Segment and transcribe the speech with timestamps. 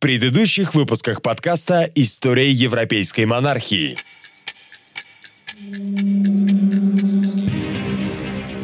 [0.00, 3.98] предыдущих выпусках подкаста «История европейской монархии».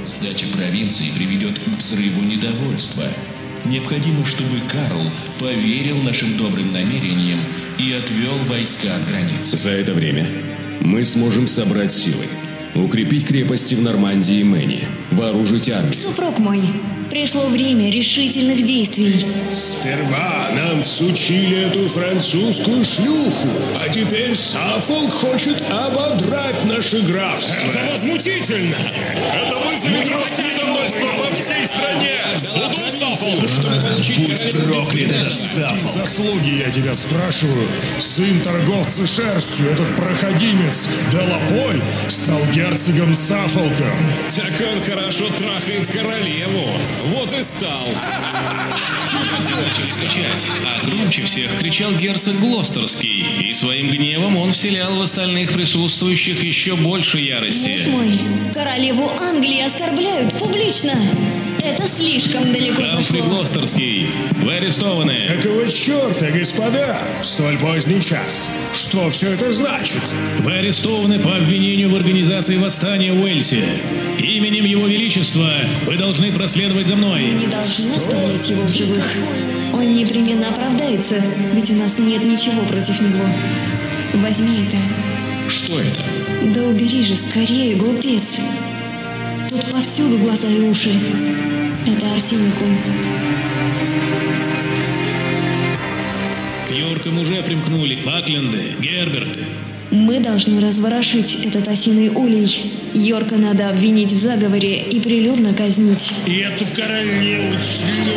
[0.06, 3.04] Сдача провинции приведет к взрыву недовольства.
[3.66, 7.40] Необходимо, чтобы Карл поверил нашим добрым намерениям
[7.78, 9.58] и отвел войска от границы.
[9.58, 10.26] За это время
[10.80, 12.24] мы сможем собрать силы,
[12.74, 15.92] укрепить крепости в Нормандии и Мэне, вооружить армию.
[15.92, 16.62] Супруг мой,
[17.16, 19.26] пришло время решительных действий.
[19.50, 27.68] Сперва нам всучили эту французскую шлюху, а теперь Сафолк хочет ободрать наше графство.
[27.68, 28.76] Это возмутительно!
[29.32, 32.20] Это вызовет рост недовольства во всей стране!
[32.36, 35.92] Суду Сафолку, чтобы получить Будь проклят этот Сафолк!
[35.92, 37.66] Заслуги, я тебя спрашиваю.
[37.98, 44.12] Сын торговца шерстью, этот проходимец Делаполь, стал герцогом Сафолком.
[44.36, 46.78] Так он хорошо трахает королеву.
[47.06, 47.86] Вот и стал.
[50.00, 56.42] Кричать, а громче всех кричал герцог Глостерский, и своим гневом он вселял в остальных присутствующих
[56.42, 57.70] еще больше ярости.
[57.70, 58.18] Муж мой,
[58.52, 60.92] королеву Англии оскорбляют публично.
[61.66, 63.28] Это слишком далеко Хамфри зашло.
[63.28, 64.06] Глостерский,
[64.40, 65.36] вы арестованы.
[65.42, 68.48] Какого черта, господа, в столь поздний час?
[68.72, 70.00] Что все это значит?
[70.38, 73.64] Вы арестованы по обвинению в организации восстания в Уэльсе.
[74.16, 75.50] Именем Его Величества
[75.86, 77.32] вы должны проследовать за мной.
[77.32, 79.04] Не должны оставлять его в живых.
[79.72, 81.20] Он непременно оправдается,
[81.52, 83.26] ведь у нас нет ничего против него.
[84.14, 85.50] Возьми это.
[85.50, 86.00] Что это?
[86.54, 88.38] Да убери же скорее, глупец.
[89.50, 90.92] Тут повсюду глаза и уши.
[91.86, 92.76] Это арсеникум.
[96.68, 99.44] К Йоркам уже примкнули Бакленды, Герберты.
[99.92, 102.72] Мы должны разворошить этот осиный улей.
[102.92, 106.12] Йорка надо обвинить в заговоре и прилюдно казнить.
[106.26, 108.16] И эту королеву шлюху.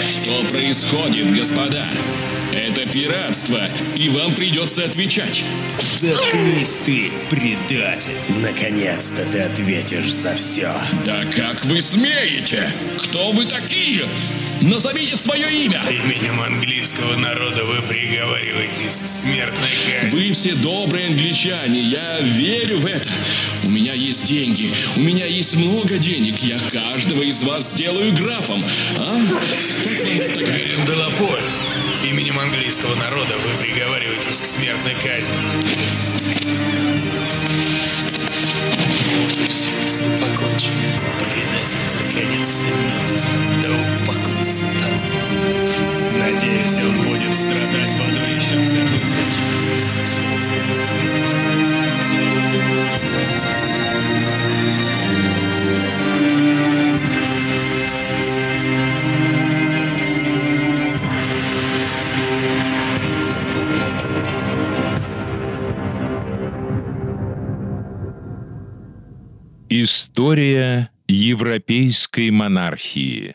[0.00, 1.88] Что происходит, господа?
[2.54, 5.42] Это пиратство, и вам придется отвечать.
[6.00, 8.12] Заткнись ты, предатель.
[8.28, 10.72] Наконец-то ты ответишь за все.
[11.04, 12.72] Да как вы смеете?
[13.02, 14.06] Кто вы такие?
[14.62, 15.82] Назовите свое имя.
[15.90, 19.70] Именем английского народа вы приговариваетесь к смертной
[20.00, 20.16] казни.
[20.16, 23.10] Вы все добрые англичане, я верю в это.
[23.64, 28.64] У меня есть деньги, у меня есть много денег, я каждого из вас сделаю графом.
[28.96, 29.18] А?
[29.18, 31.42] Вильям Делаполь,
[32.04, 35.34] именем английского народа вы приговариваетесь к смертной казни.
[39.16, 41.00] Вот и все, с покончено.
[41.18, 43.24] Предатель наконец-то мертв.
[43.62, 43.70] Да
[44.02, 44.66] упокой душу.
[46.18, 49.83] Надеюсь, он будет страдать в аду еще целую вечность.
[69.84, 73.34] История европейской монархии.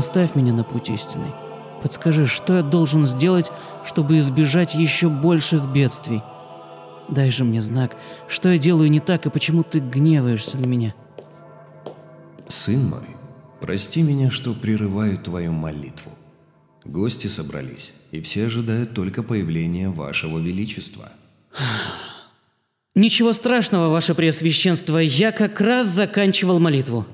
[0.00, 1.34] Наставь меня на путь истинный.
[1.82, 3.52] Подскажи, что я должен сделать,
[3.84, 6.22] чтобы избежать еще больших бедствий?
[7.10, 10.94] Дай же мне знак, что я делаю не так и почему ты гневаешься на меня.
[12.48, 13.08] Сын мой,
[13.60, 16.12] прости меня, что прерываю твою молитву.
[16.86, 21.10] Гости собрались, и все ожидают только появления вашего величества.
[22.94, 27.04] Ничего страшного, ваше преосвященство, я как раз заканчивал молитву.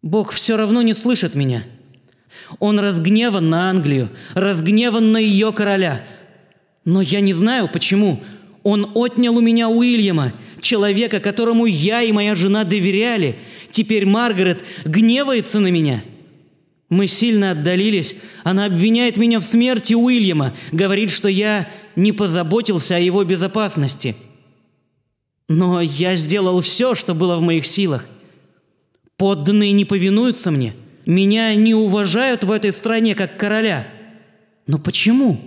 [0.00, 1.64] Бог все равно не слышит меня.
[2.58, 6.04] Он разгневан на Англию, разгневан на ее короля.
[6.84, 8.22] Но я не знаю, почему.
[8.62, 13.38] Он отнял у меня Уильяма, человека, которому я и моя жена доверяли.
[13.70, 16.02] Теперь Маргарет гневается на меня.
[16.88, 18.16] Мы сильно отдалились.
[18.44, 24.16] Она обвиняет меня в смерти Уильяма, говорит, что я не позаботился о его безопасности.
[25.48, 28.06] Но я сделал все, что было в моих силах.
[29.16, 30.74] Подданные не повинуются мне.
[31.06, 33.86] Меня не уважают в этой стране как короля.
[34.66, 35.40] Но почему?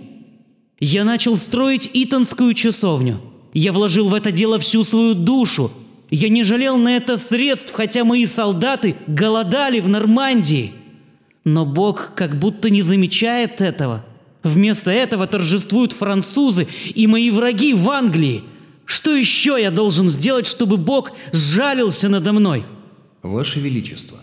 [0.80, 3.20] Я начал строить Итонскую часовню.
[3.52, 5.70] Я вложил в это дело всю свою душу.
[6.08, 10.72] Я не жалел на это средств, хотя мои солдаты голодали в Нормандии.
[11.44, 14.04] Но Бог как будто не замечает этого.
[14.42, 18.44] Вместо этого торжествуют французы и мои враги в Англии.
[18.86, 22.64] Что еще я должен сделать, чтобы Бог сжалился надо мной?
[23.22, 24.19] Ваше Величество,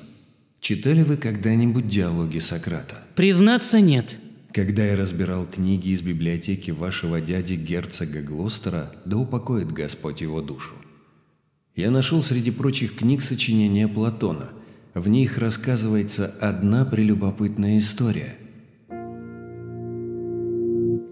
[0.60, 3.04] читали вы когда-нибудь диалоги Сократа?
[3.16, 4.18] Признаться, нет.
[4.54, 10.74] Когда я разбирал книги из библиотеки вашего дяди герцога Глостера, да упокоит Господь его душу,
[11.76, 14.50] я нашел среди прочих книг сочинения Платона.
[14.96, 18.36] В них рассказывается одна прелюбопытная история.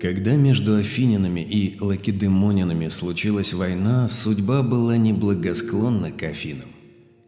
[0.02, 6.75] Когда между афинянами и лакедемонянами случилась война, судьба была неблагосклонна к Афинам.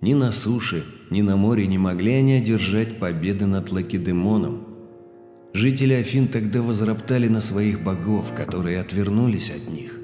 [0.02, 4.64] Ни на суше, ни на море не могли они одержать победы над Лакедемоном.
[5.54, 10.00] Жители Афин тогда возроптали на своих богов, которые отвернулись от них.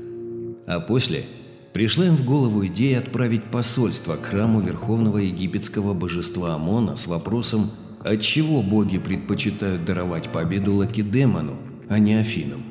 [0.65, 1.25] А после
[1.73, 7.69] пришла им в голову идея отправить посольство к храму верховного египетского божества Амона с вопросом,
[7.99, 12.63] отчего боги предпочитают даровать победу Лакедемону, а не Афинам.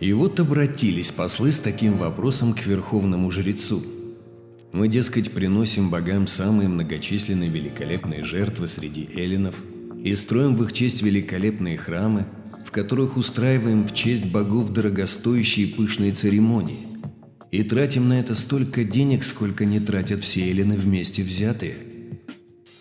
[0.00, 3.82] И вот обратились послы с таким вопросом к верховному жрецу–
[4.72, 9.54] мы, дескать, приносим богам самые многочисленные великолепные жертвы среди эллинов
[10.02, 12.24] и строим в их честь великолепные храмы,
[12.64, 16.86] в которых устраиваем в честь богов дорогостоящие пышные церемонии.
[17.50, 21.76] И тратим на это столько денег, сколько не тратят все эллины вместе взятые.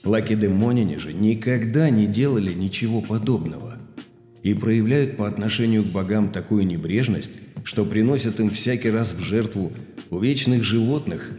[0.05, 3.77] Лакедемоняне же никогда не делали ничего подобного
[4.43, 7.33] и проявляют по отношению к богам такую небрежность,
[7.65, 9.73] что приносят им всякий раз в жертву
[10.09, 11.31] увечных животных,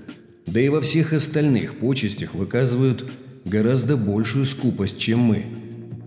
[0.46, 3.04] да и во всех остальных почестях выказывают
[3.44, 5.46] гораздо большую скупость, чем мы.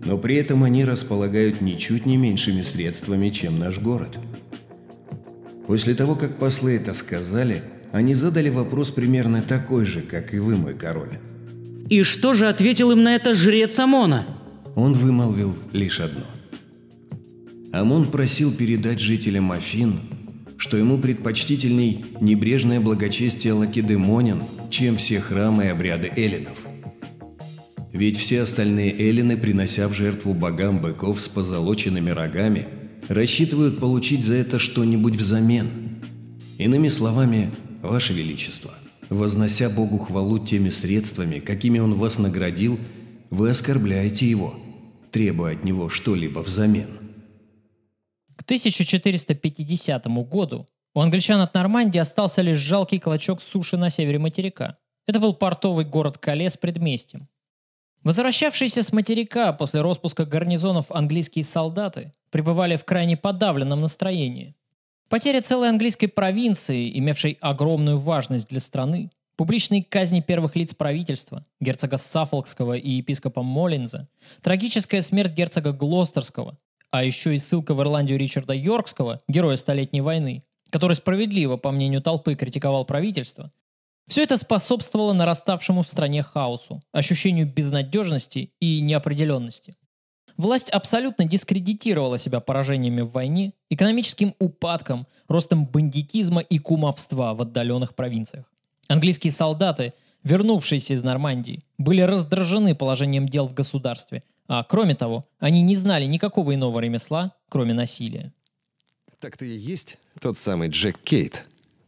[0.04, 4.18] Но при этом они располагают ничуть не меньшими средствами, чем наш город.
[5.66, 7.62] После того, как послы это сказали,
[7.92, 11.18] они задали вопрос примерно такой же, как и вы, мой король.
[11.88, 14.26] И что же ответил им на это жрец Амона?
[14.74, 16.24] Он вымолвил лишь одно.
[17.72, 20.00] Амон просил передать жителям Афин,
[20.56, 26.58] что ему предпочтительней небрежное благочестие лакедемонян, чем все храмы и обряды эллинов.
[27.92, 32.68] Ведь все остальные эллины, принося в жертву богам быков с позолоченными рогами,
[33.08, 35.68] рассчитывают получить за это что-нибудь взамен.
[36.58, 37.50] Иными словами,
[37.82, 38.74] Ваше Величество,
[39.08, 42.78] вознося Богу хвалу теми средствами, какими Он вас наградил,
[43.30, 44.54] вы оскорбляете Его,
[45.10, 46.88] требуя от Него что-либо взамен–
[48.42, 54.78] 1450 году у англичан от Нормандии остался лишь жалкий клочок суши на севере материка.
[55.06, 57.28] Это был портовый город Кале с предместьем.
[58.02, 64.54] Возвращавшиеся с материка после распуска гарнизонов английские солдаты пребывали в крайне подавленном настроении.
[65.08, 71.96] Потеря целой английской провинции, имевшей огромную важность для страны, публичные казни первых лиц правительства, герцога
[71.96, 74.08] Саффолкского и епископа Моллинза,
[74.42, 76.58] трагическая смерть герцога Глостерского,
[76.96, 82.00] а еще и ссылка в Ирландию Ричарда Йоркского, героя Столетней войны, который справедливо, по мнению
[82.00, 83.50] толпы, критиковал правительство,
[84.08, 89.76] все это способствовало нараставшему в стране хаосу, ощущению безнадежности и неопределенности.
[90.38, 97.94] Власть абсолютно дискредитировала себя поражениями в войне, экономическим упадком, ростом бандитизма и кумовства в отдаленных
[97.94, 98.46] провинциях.
[98.88, 105.62] Английские солдаты, вернувшиеся из Нормандии, были раздражены положением дел в государстве– а кроме того, они
[105.62, 108.32] не знали никакого иного ремесла, кроме насилия.
[109.18, 111.46] Так ты и есть тот самый Джек Кейт,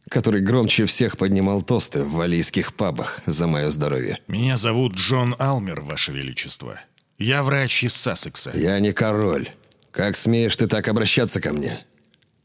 [0.09, 4.19] который громче всех поднимал тосты в валийских пабах за мое здоровье.
[4.27, 6.79] Меня зовут Джон Алмер, Ваше Величество.
[7.17, 8.51] Я врач из Сассекса.
[8.55, 9.49] Я не король.
[9.91, 11.85] Как смеешь ты так обращаться ко мне?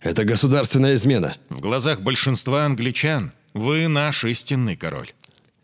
[0.01, 1.37] Это государственная измена.
[1.49, 5.13] В глазах большинства англичан вы наш истинный король.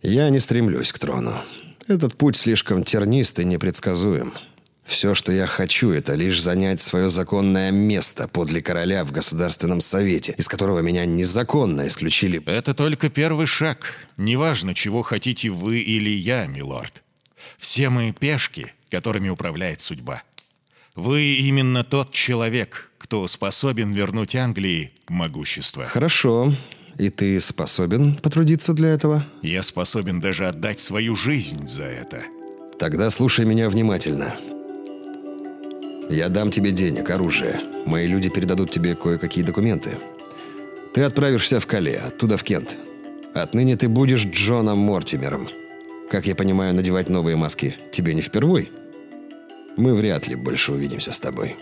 [0.01, 1.43] Я не стремлюсь к трону.
[1.91, 4.33] Этот путь слишком тернист и непредсказуем.
[4.85, 10.37] Все, что я хочу, это лишь занять свое законное место подле короля в Государственном Совете,
[10.39, 12.41] из которого меня незаконно исключили.
[12.47, 13.99] Это только первый шаг.
[14.17, 17.03] Неважно, чего хотите вы или я, милорд.
[17.59, 20.23] Все мы пешки, которыми управляет судьба.
[20.95, 25.87] Вы именно тот человек, кто способен вернуть Англии могущество.
[25.87, 26.55] Хорошо.
[27.01, 29.25] И ты способен потрудиться для этого?
[29.41, 32.21] Я способен даже отдать свою жизнь за это.
[32.79, 34.37] Тогда слушай меня внимательно.
[36.11, 37.59] Я дам тебе денег, оружие.
[37.87, 39.97] Мои люди передадут тебе кое-какие документы.
[40.93, 42.77] Ты отправишься в Кале, оттуда в Кент.
[43.33, 45.49] Отныне ты будешь Джоном Мортимером.
[46.11, 48.71] Как я понимаю, надевать новые маски тебе не впервой?
[49.79, 51.57] Мы вряд ли больше увидимся с тобой.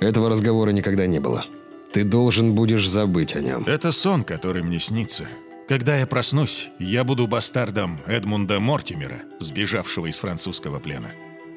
[0.00, 1.46] Этого разговора никогда не было.
[1.92, 3.64] Ты должен будешь забыть о нем.
[3.66, 5.26] Это сон, который мне снится.
[5.68, 11.10] Когда я проснусь, я буду бастардом Эдмунда Мортимера, сбежавшего из французского плена.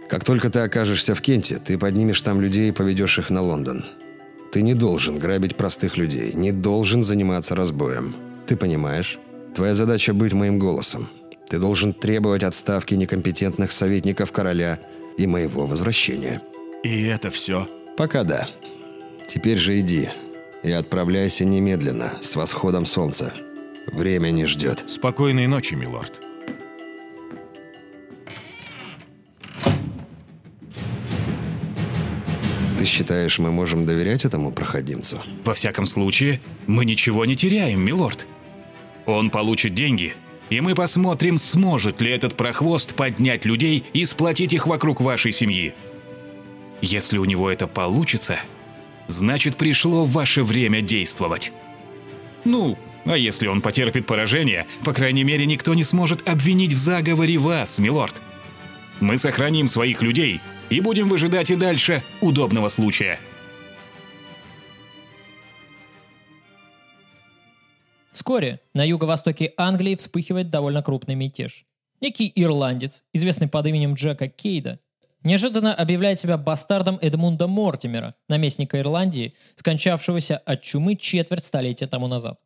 [0.09, 3.85] Как только ты окажешься в Кенте, ты поднимешь там людей и поведешь их на Лондон.
[4.51, 8.15] Ты не должен грабить простых людей, не должен заниматься разбоем.
[8.47, 9.17] Ты понимаешь?
[9.55, 11.07] Твоя задача быть моим голосом.
[11.47, 14.79] Ты должен требовать отставки некомпетентных советников короля
[15.17, 16.41] и моего возвращения.
[16.83, 17.69] И это все?
[17.95, 18.49] Пока да.
[19.33, 20.09] Теперь же иди
[20.61, 23.33] и отправляйся немедленно, с восходом солнца.
[23.93, 24.83] Время не ждет.
[24.89, 26.19] Спокойной ночи, милорд.
[32.77, 35.21] Ты считаешь, мы можем доверять этому проходимцу?
[35.45, 38.27] Во всяком случае, мы ничего не теряем, милорд.
[39.05, 40.13] Он получит деньги,
[40.49, 45.73] и мы посмотрим, сможет ли этот прохвост поднять людей и сплотить их вокруг вашей семьи.
[46.81, 48.37] Если у него это получится,
[49.07, 51.51] значит пришло ваше время действовать.
[52.43, 57.37] Ну, а если он потерпит поражение, по крайней мере, никто не сможет обвинить в заговоре
[57.37, 58.21] вас, милорд.
[58.99, 60.39] Мы сохраним своих людей
[60.69, 63.19] и будем выжидать и дальше удобного случая.
[68.11, 71.65] Вскоре на юго-востоке Англии вспыхивает довольно крупный мятеж.
[72.01, 74.79] Некий ирландец, известный под именем Джека Кейда,
[75.23, 82.39] неожиданно объявляет себя бастардом Эдмунда Мортимера, наместника Ирландии, скончавшегося от чумы четверть столетия тому назад.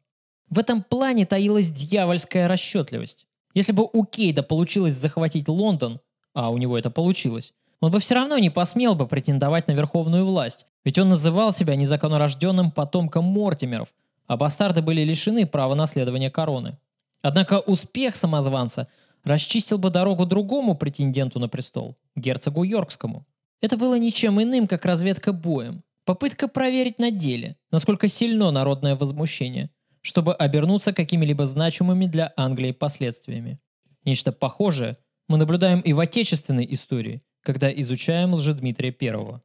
[0.49, 3.25] В этом плане таилась дьявольская расчетливость.
[3.53, 5.99] Если бы у Кейда получилось захватить Лондон,
[6.33, 10.25] а у него это получилось, он бы все равно не посмел бы претендовать на верховную
[10.25, 13.93] власть, ведь он называл себя незаконнорожденным потомком Мортимеров,
[14.27, 16.77] а бастарды были лишены права наследования короны.
[17.21, 18.87] Однако успех самозванца
[19.25, 23.25] расчистил бы дорогу другому претенденту на престол– герцогу Йоркскому.
[23.61, 29.69] Это было ничем иным, как разведка боем, попытка проверить на деле, насколько сильно народное возмущение,
[30.01, 33.57] чтобы обернуться какими-либо значимыми для Англии последствиями.
[34.05, 34.95] Нечто похожее
[35.27, 39.39] мы наблюдаем и в отечественной истории, когда изучаем Лжедмитрия I.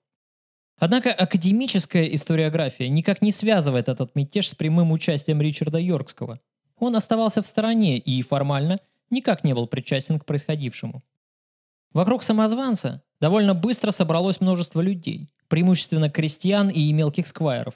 [0.79, 6.39] Однако академическая историография никак не связывает этот мятеж с прямым участием Ричарда Йоркского.
[6.79, 8.81] Он оставался в стороне и формально
[9.11, 11.03] никак не был причастен к происходившему.
[11.93, 17.75] Вокруг самозванца довольно быстро собралось множество людей, преимущественно крестьян и мелких сквайров.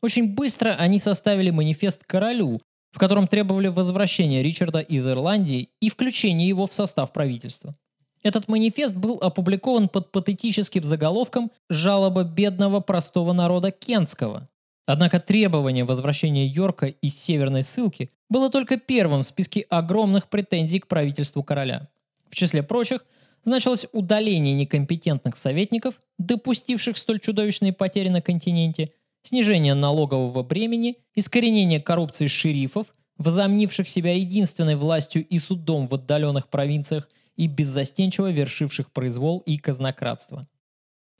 [0.00, 6.48] Очень быстро они составили манифест королю, в котором требовали возвращения Ричарда из Ирландии и включения
[6.48, 7.74] его в состав правительства.
[8.22, 14.48] Этот манифест был опубликован под патетическим заголовком «Жалоба бедного простого народа Кентского».
[14.86, 20.86] Однако требование возвращения Йорка из северной ссылки было только первым в списке огромных претензий к
[20.86, 21.88] правительству короля.
[22.30, 23.04] В числе прочих
[23.42, 32.28] значилось удаление некомпетентных советников, допустивших столь чудовищные потери на континенте, снижение налогового бремени, искоренение коррупции
[32.28, 39.58] шерифов, возомнивших себя единственной властью и судом в отдаленных провинциях и беззастенчиво вершивших произвол и
[39.58, 40.46] казнократство.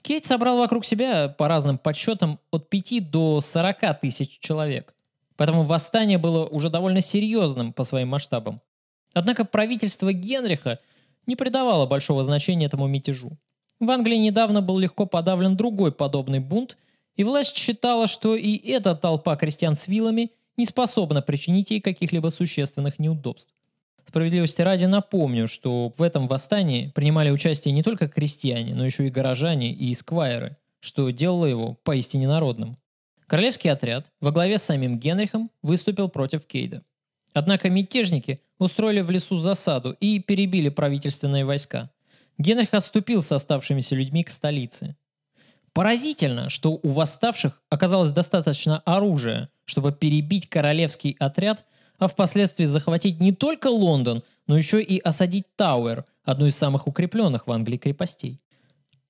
[0.01, 4.95] Кейт собрал вокруг себя, по разным подсчетам, от 5 до 40 тысяч человек.
[5.37, 8.61] Поэтому восстание было уже довольно серьезным по своим масштабам.
[9.13, 10.79] Однако правительство Генриха
[11.25, 13.37] не придавало большого значения этому мятежу.
[13.79, 16.77] В Англии недавно был легко подавлен другой подобный бунт–
[17.15, 22.29] и власть считала, что и эта толпа крестьян с вилами не способна причинить ей каких-либо
[22.29, 23.53] существенных неудобств.
[24.07, 29.11] Справедливости ради напомню, что в этом восстании принимали участие не только крестьяне, но еще и
[29.11, 32.77] горожане и эсквайры, что делало его поистине народным.
[33.31, 36.83] Королевский отряд во главе с самим Генрихом выступил против Кейда.
[37.31, 41.89] Однако мятежники устроили в лесу засаду и перебили правительственные войска.
[42.37, 44.97] Генрих отступил с оставшимися людьми к столице.
[45.71, 51.63] Поразительно, что у восставших оказалось достаточно оружия, чтобы перебить королевский отряд,
[51.99, 57.47] а впоследствии захватить не только Лондон, но еще и осадить Тауэр, одну из самых укрепленных
[57.47, 58.41] в Англии крепостей.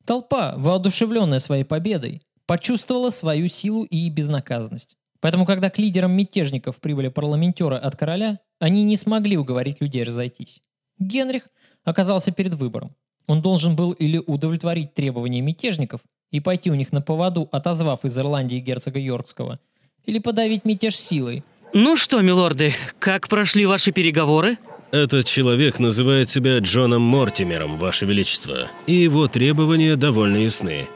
[0.06, 2.22] Толпа, воодушевленная своей победой,
[2.52, 4.98] почувствовала свою силу и безнаказанность.
[5.22, 10.60] Поэтому, когда к лидерам мятежников прибыли парламентеры от короля, они не смогли уговорить людей разойтись.
[11.00, 11.44] Генрих
[11.86, 12.90] оказался перед выбором.
[13.26, 18.20] Он должен был или удовлетворить требования мятежников, и пойти у них на поводу, отозвав из
[18.20, 19.58] Ирландии герцога Йоркского,
[20.04, 21.46] или подавить мятеж силой.
[21.74, 24.58] Ну что, милорды, как прошли ваши переговоры?
[24.92, 30.90] Этот человек называет себя Джоном Мортимером, Ваше Величество, и его требования довольно ясны.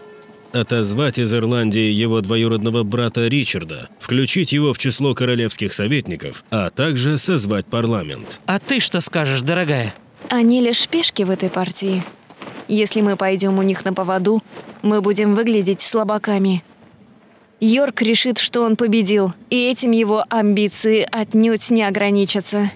[0.55, 7.17] Отозвать из Ирландии его двоюродного брата Ричарда, включить его в число королевских советников, а также
[7.17, 8.39] созвать парламент.
[8.45, 9.93] А ты что скажешь, дорогая?
[10.29, 12.05] Они лишь пешки в этой партии.
[12.69, 14.41] Если мы пойдем у них на поводу,
[14.81, 16.63] мы будем выглядеть слабаками.
[17.59, 22.71] Йорк решит, что он победил, и этим его амбиции отнюдь не ограничатся.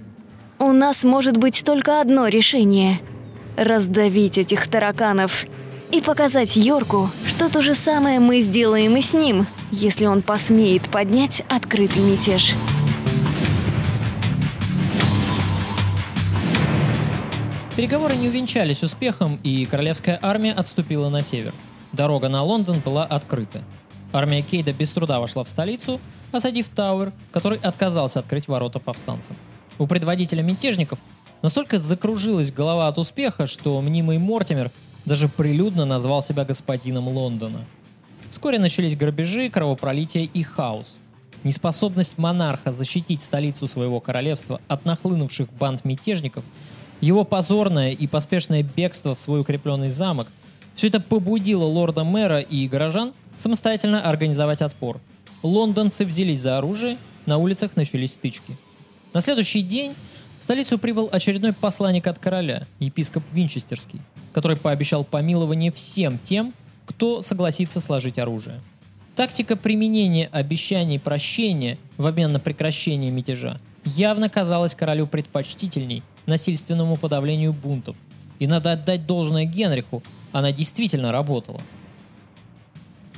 [0.58, 3.00] У нас может быть только одно решение–
[3.56, 5.46] раздавить этих тараканов
[5.92, 10.90] и показать Йорку, что то же самое мы сделаем и с ним, если он посмеет
[10.90, 12.56] поднять открытый мятеж.
[17.76, 21.54] Переговоры не увенчались успехом, и королевская армия отступила на север.
[21.94, 23.64] Дорога на Лондон была открыта.
[24.12, 29.38] Армия Кейда без труда вошла в столицу, осадив Тауэр, который отказался открыть ворота повстанцам.
[29.78, 31.00] У предводителя мятежников
[31.42, 34.72] настолько закружилась голова от успеха, что мнимый Мортимер
[35.06, 37.66] даже прилюдно назвал себя господином Лондона.
[38.30, 40.98] Вскоре начались грабежи, кровопролитие и хаос.
[41.44, 46.44] Неспособность монарха защитить столицу своего королевства от нахлынувших банд мятежников–
[47.02, 50.28] его позорное и поспешное бегство в свой укрепленный замок–
[50.76, 55.02] все это побудило лорда-мэра и горожан самостоятельно организовать отпор.
[55.44, 58.58] Лондонцы взялись за оружие, на улицах начались стычки.
[59.14, 59.94] На следующий день
[60.40, 64.02] в столицу прибыл очередной посланник от короля, епископ Винчестерский,
[64.34, 66.54] который пообещал помилование всем тем,
[66.86, 68.62] кто согласится сложить оружие.
[69.16, 77.52] Тактика применения обещаний прощения в обмен на прекращение мятежа явно казалась королю предпочтительней насильственному подавлению
[77.52, 77.98] бунтов.
[78.40, 81.60] И надо отдать должное Генриху, она действительно работала.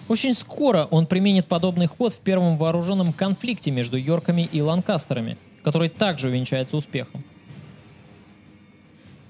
[0.08, 5.90] Очень скоро он применит подобный ход в первом вооруженном конфликте между Йорками и Ланкастерами, который
[5.90, 7.24] также увенчается успехом.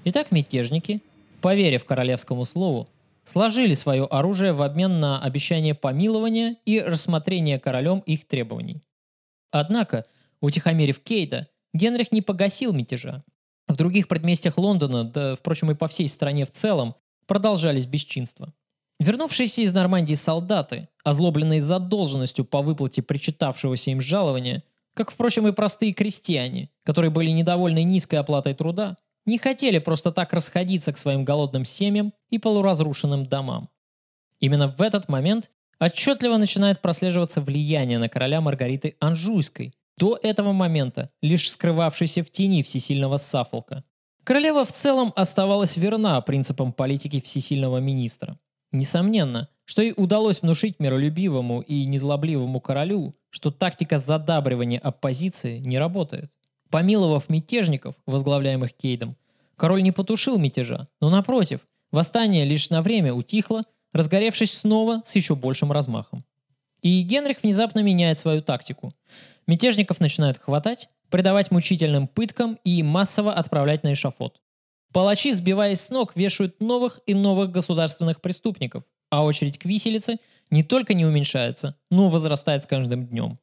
[0.04, 1.00] Итак, мятежники,
[1.40, 2.88] поверив королевскому слову,
[3.24, 8.82] сложили свое оружие в обмен на обещание помилования и рассмотрение королем их требований.
[9.50, 10.04] Однако,
[10.40, 13.22] утихомирив Кейта, Генрих не погасил мятежа.
[13.68, 16.94] В других предместьях Лондона, да, впрочем, и по всей стране в целом,
[17.26, 18.52] продолжались бесчинства.
[18.98, 24.62] Вернувшиеся из Нормандии солдаты, озлобленные задолженностью по выплате причитавшегося им жалования,
[24.94, 30.32] как, впрочем, и простые крестьяне, которые были недовольны низкой оплатой труда, не хотели просто так
[30.32, 33.70] расходиться к своим голодным семьям и полуразрушенным домам.
[34.40, 41.10] Именно в этот момент отчетливо начинает прослеживаться влияние на короля Маргариты Анжуйской, до этого момента
[41.20, 43.84] лишь скрывавшийся в тени всесильного Сафолка.
[44.24, 48.38] Королева в целом оставалась верна принципам политики всесильного министра.
[48.72, 56.32] Несомненно, что ей удалось внушить миролюбивому и незлобливому королю, что тактика задабривания оппозиции не работает.
[56.70, 59.14] Помиловав мятежников, возглавляемых Кейдом,
[59.56, 65.36] король не потушил мятежа, но напротив, восстание лишь на время утихло, разгоревшись снова с еще
[65.36, 66.24] большим размахом.
[66.80, 68.92] И Генрих внезапно меняет свою тактику.
[69.46, 74.41] Мятежников начинают хватать, предавать мучительным пыткам и массово отправлять на эшафот.
[74.92, 80.18] Палачи, сбиваясь с ног, вешают новых и новых государственных преступников, а очередь к виселице
[80.50, 83.38] не только не уменьшается, но возрастает с каждым днем.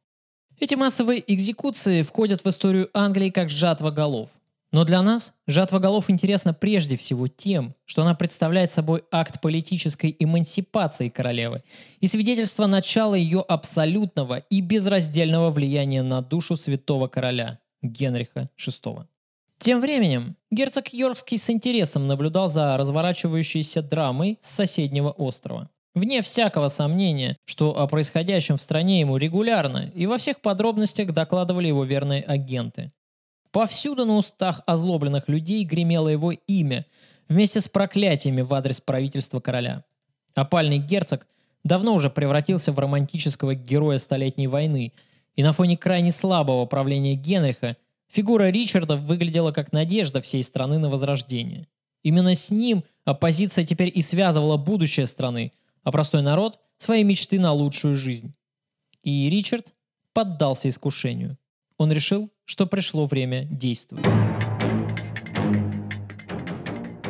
[0.60, 4.40] Эти массовые экзекуции входят в историю Англии как жатва голов.
[4.72, 10.16] Но для нас жатва голов интересна прежде всего тем, что она представляет собой акт политической
[10.20, 11.64] эмансипации королевы
[12.00, 19.08] и свидетельство начала ее абсолютного и безраздельного влияния на душу святого короля Генриха VI.
[19.60, 25.70] Тем временем герцог Йоркский с интересом наблюдал за разворачивающейся драмой с соседнего острова.
[25.94, 31.68] Вне всякого сомнения, что о происходящем в стране ему регулярно и во всех подробностях докладывали
[31.68, 32.94] его верные агенты.
[33.52, 36.86] Повсюду на устах озлобленных людей гремело его имя,
[37.28, 39.84] вместе с проклятиями в адрес правительства короля.
[40.36, 41.28] Опальный герцог
[41.66, 44.94] давно уже превратился в романтического героя Столетней войны,
[45.36, 47.76] и на фоне крайне слабого правления Генриха
[48.10, 51.68] фигура Ричарда выглядела как надежда всей страны на возрождение.
[52.04, 55.52] Именно с ним оппозиция теперь и связывала будущее страны,
[55.84, 58.34] а простой народ– свои мечты на лучшую жизнь.
[59.04, 59.74] И Ричард
[60.14, 61.38] поддался искушению.
[61.78, 64.06] Он решил, что пришло время действовать.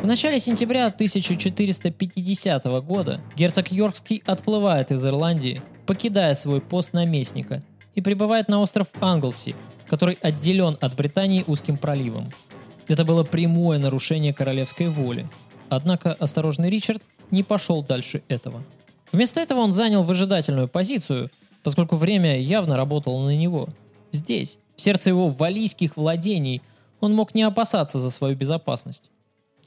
[0.02, 7.62] В начале сентября 1450 года герцог Йоркский отплывает из Ирландии, покидая свой пост наместника,
[7.96, 9.56] и прибывает на остров Англси,
[9.90, 12.32] который отделен от Британии узким проливом.
[12.88, 15.28] Это было прямое нарушение королевской воли.
[15.70, 18.64] Однако осторожный Ричард не пошел дальше этого.
[19.12, 21.32] Вместо этого он занял выжидательную позицию,
[21.64, 23.68] поскольку время явно работало на него.
[24.12, 26.62] Здесь, в сердце его валийских владений,
[27.00, 29.12] он мог не опасаться за свою безопасность.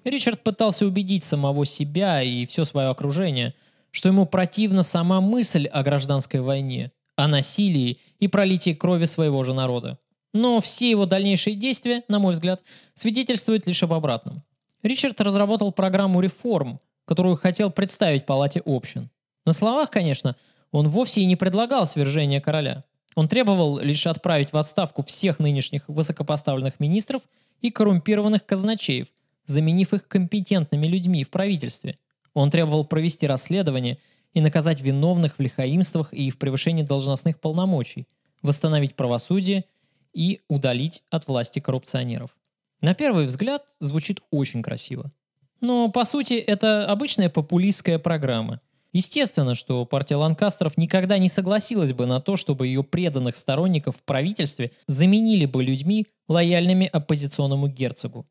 [0.04, 3.54] Ричард пытался убедить самого себя и все свое окружение,
[3.90, 9.54] что ему противна сама мысль о гражданской войне, о насилии и пролитии крови своего же
[9.54, 9.98] народа.
[10.32, 12.62] Но все его дальнейшие действия, на мой взгляд,
[12.94, 14.42] свидетельствуют лишь об обратном.
[14.82, 19.10] Ричард разработал программу реформ, которую хотел представить Палате общин.
[19.44, 20.36] На словах, конечно,
[20.70, 22.84] он вовсе и не предлагал свержения короля.
[23.14, 27.22] Он требовал лишь отправить в отставку всех нынешних высокопоставленных министров
[27.60, 29.08] и коррумпированных казначеев,
[29.44, 31.98] заменив их компетентными людьми в правительстве.
[32.32, 33.98] Он требовал провести расследование
[34.32, 38.06] и наказать виновных в лихаимствах и в превышении должностных полномочий,
[38.40, 39.64] восстановить правосудие
[40.12, 42.36] и удалить от власти коррупционеров.
[42.80, 45.10] На первый взгляд звучит очень красиво.
[45.60, 48.60] Но, по сути, это обычная популистская программа.
[48.92, 54.02] Естественно, что партия Ланкастеров никогда не согласилась бы на то, чтобы ее преданных сторонников в
[54.02, 58.26] правительстве заменили бы людьми, лояльными оппозиционному герцогу.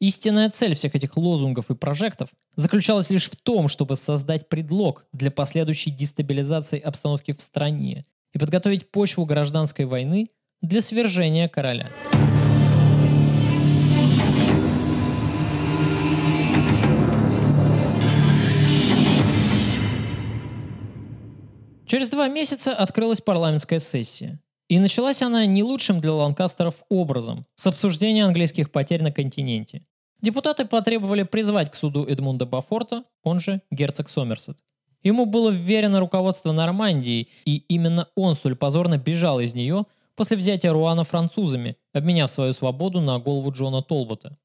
[0.00, 5.30] Истинная цель всех этих лозунгов и прожектов заключалась лишь в том, чтобы создать предлог для
[5.30, 10.28] последующей дестабилизации обстановки в стране и подготовить почву гражданской войны
[10.62, 11.90] для свержения короля.
[21.86, 24.40] Через два месяца открылась парламентская сессия.
[24.68, 29.82] И началась она не лучшим для ланкастеров образом, с обсуждения английских потерь на континенте.
[30.20, 34.58] Депутаты потребовали призвать к суду Эдмунда Бафорта, он же герцог Сомерсет.
[35.02, 40.72] Ему было вверено руководство Нормандии, и именно он столь позорно бежал из нее после взятия
[40.72, 44.36] Руана французами, обменяв свою свободу на голову Джона Толбота.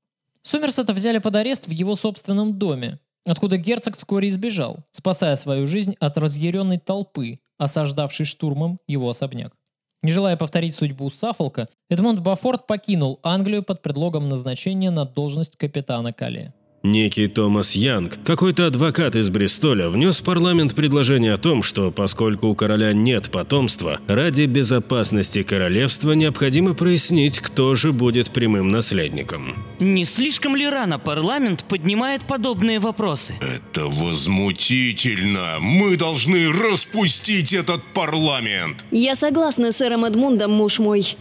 [0.41, 5.95] Сомерсета взяли под арест в его собственном доме, откуда герцог вскоре избежал, спасая свою жизнь
[5.99, 9.55] от разъяренной толпы, осаждавшей штурмом его особняк.
[10.03, 16.13] Не желая повторить судьбу Саффолка, Эдмонд Бафорд покинул Англию под предлогом назначения на должность капитана
[16.13, 16.53] Кале.
[16.85, 22.49] Некий Томас Янг, какой-то адвокат из Бристоля, внес в парламент предложение о том, что поскольку
[22.49, 29.55] у короля нет потомства, ради безопасности королевства необходимо прояснить, кто же будет прямым наследником.
[29.79, 33.33] Не слишком ли рано парламент поднимает подобные вопросы?
[33.41, 35.57] Это возмутительно!
[35.59, 38.85] Мы должны распустить этот парламент!
[38.91, 41.17] Я согласна с сэром Эдмундом, муж мой.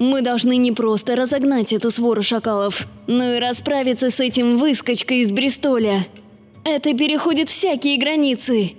[0.00, 5.30] Мы должны не просто разогнать эту свору шакалов, но и расправиться с этим выскочкой из
[5.30, 6.06] Бристоля.
[6.64, 8.72] Это переходит всякие границы.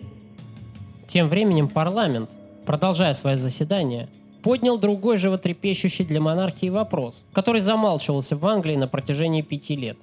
[1.05, 2.31] Тем временем парламент,
[2.65, 4.09] продолжая свое заседание,
[4.41, 9.99] поднял другой животрепещущий для монархии вопрос, который замалчивался в Англии на протяжении пяти лет.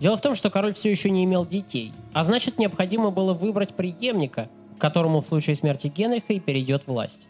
[0.00, 3.74] Дело в том, что король все еще не имел детей, а значит необходимо было выбрать
[3.74, 7.28] преемника, которому в случае смерти Генриха и перейдет власть.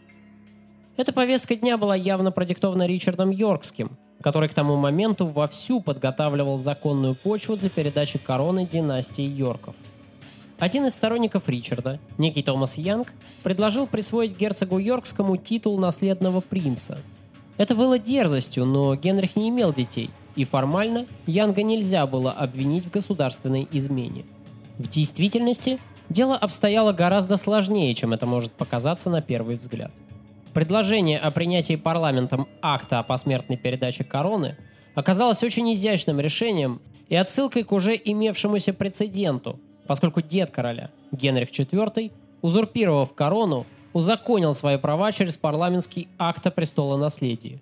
[0.99, 7.15] Эта повестка дня была явно продиктована Ричардом Йоркским, который к тому моменту вовсю подготавливал законную
[7.15, 9.75] почву для передачи короны династии Йорков.
[10.57, 16.99] Один из сторонников Ричарда, некий Томас Янг, предложил присвоить герцогу Йоркскому титул наследного принца.
[17.55, 22.91] Это было дерзостью, но Генрих не имел детей, и формально Янга нельзя было обвинить в
[22.91, 24.25] государственной измене.
[24.77, 29.93] В действительности дело обстояло гораздо сложнее, чем это может показаться на первый взгляд–
[30.53, 34.57] Предложение о принятии парламентом акта о посмертной передаче короны
[34.95, 42.11] оказалось очень изящным решением и отсылкой к уже имевшемуся прецеденту, поскольку дед короля, Генрих IV,
[42.41, 47.61] узурпировав корону, узаконил свои права через парламентский акт о престолонаследии.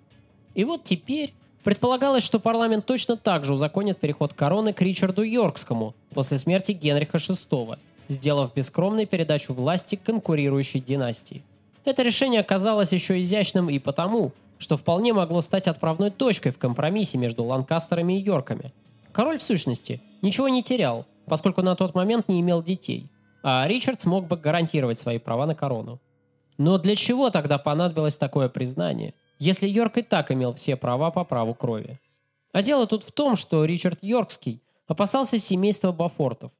[0.54, 5.94] И вот теперь предполагалось, что парламент точно так же узаконит переход короны к Ричарду Йоркскому
[6.14, 11.42] после смерти Генриха VI, сделав бескромной передачу власти конкурирующей династии.
[11.88, 17.16] Это решение оказалось еще изящным и потому, что вполне могло стать отправной точкой в компромиссе
[17.16, 18.74] между Ланкастерами и Йорками.
[19.10, 23.08] Король, в сущности, ничего не терял, поскольку на тот момент не имел детей,
[23.42, 25.98] а Ричард смог бы гарантировать свои права на корону.
[26.58, 31.24] Но для чего тогда понадобилось такое признание, если Йорк и так имел все права по
[31.24, 31.98] праву крови?
[32.52, 36.52] А дело тут в том, что Ричард Йоркский опасался семейства Бафортов.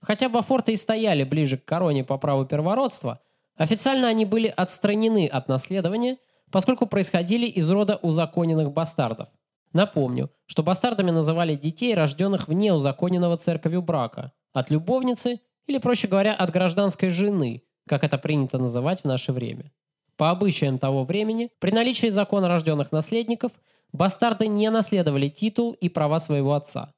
[0.00, 3.20] Хотя Бафорты и стояли ближе к короне по праву первородства–
[3.56, 6.18] Официально они были отстранены от наследования,
[6.50, 9.28] поскольку происходили из рода узаконенных бастардов.
[9.72, 16.34] Напомню, что бастардами называли детей, рожденных вне узаконенного церковью брака, от любовницы или, проще говоря,
[16.34, 19.72] от гражданской жены, как это принято называть в наше время.
[20.16, 23.52] По обычаям того времени, при наличии закона рожденных наследников,
[23.92, 26.92] бастарды не наследовали титул и права своего отца.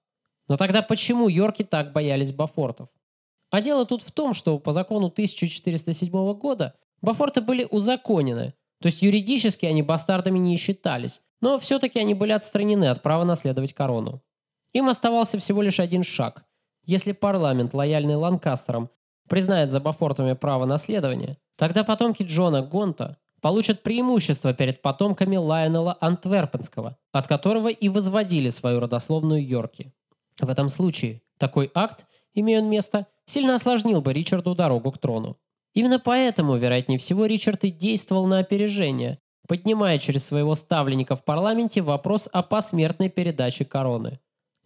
[0.49, 2.91] Но тогда почему Йорки так боялись Бафортов?
[3.51, 9.03] А дело тут в том, что по закону 1407 года Бафорты были узаконены, то есть
[9.03, 14.23] юридически они бастардами не считались, но все-таки они были отстранены от права наследовать корону.
[14.73, 16.45] Им оставался всего лишь один шаг.
[16.85, 18.91] Если парламент, лояльный Ланкастерам,
[19.29, 26.97] признает за Бафортами право наследования, тогда потомки Джона Гонта получат преимущество перед потомками Лайонела Антверпенского,
[27.13, 29.93] от которого и возводили свою родословную Йорки.
[30.41, 35.37] В этом случае такой акт, имея место, сильно осложнил бы Ричарду дорогу к трону.
[35.75, 41.83] Именно поэтому, вероятнее всего, Ричард и действовал на опережение, поднимая через своего ставленника в парламенте
[41.83, 44.19] вопрос о посмертной передаче короны.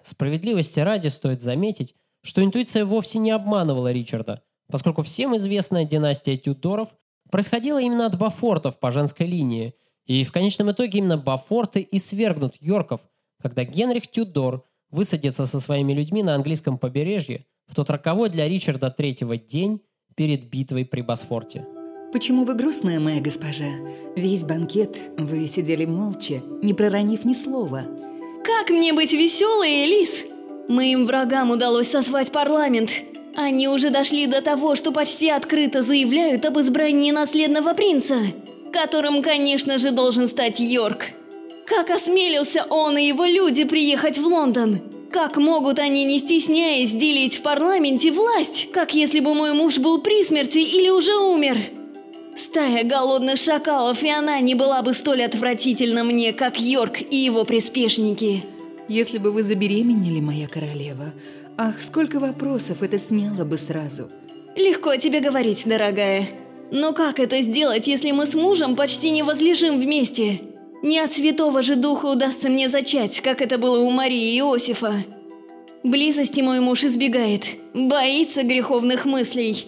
[0.02, 6.94] Справедливости ради стоит заметить, что интуиция вовсе не обманывала Ричарда, поскольку всем известная династия Тюдоров
[7.30, 9.74] происходила именно от Бафортов по женской линии,
[10.06, 13.02] и в конечном итоге именно Бафорты и свергнут Йорков,
[13.40, 18.90] когда Генрих Тюдор высадится со своими людьми на английском побережье в тот роковой для Ричарда
[18.90, 19.80] третьего день
[20.16, 21.66] перед битвой при Босфорте.
[22.12, 23.70] Почему вы грустная, моя госпожа?
[24.16, 27.84] Весь банкет вы сидели молча, не проронив ни слова.
[28.42, 30.26] Как мне быть веселой, Элис?
[30.68, 32.90] Моим врагам удалось созвать парламент.
[33.36, 38.16] Они уже дошли до того, что почти открыто заявляют об избрании наследного принца,
[38.72, 41.04] которым, конечно же, должен стать Йорк.
[41.66, 44.80] Как осмелился он и его люди приехать в Лондон?
[45.12, 50.00] Как могут они, не стесняясь, делить в парламенте власть, как если бы мой муж был
[50.00, 51.58] при смерти или уже умер?
[52.36, 57.44] Стая голодных шакалов, и она не была бы столь отвратительна мне, как Йорк и его
[57.44, 58.44] приспешники.
[58.88, 61.12] Если бы вы забеременели, моя королева,
[61.58, 64.10] ах, сколько вопросов это сняло бы сразу.
[64.54, 66.28] Легко тебе говорить, дорогая.
[66.70, 70.40] Но как это сделать, если мы с мужем почти не возлежим вместе?
[70.82, 74.94] Не от святого же духа удастся мне зачать, как это было у Марии и Иосифа.
[75.82, 79.66] Близости мой муж избегает, боится греховных мыслей.